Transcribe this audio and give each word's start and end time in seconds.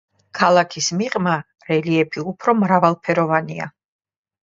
ქალაქის 0.37 0.87
მიღმა 1.01 1.35
რელიეფი 1.69 2.25
უფრო 2.35 2.59
მრავალფეროვანია. 2.65 3.73